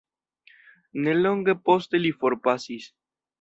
Ne 1.03 1.13
longe 1.17 1.55
poste 1.69 2.01
li 2.03 2.13
forpasis. 2.25 2.89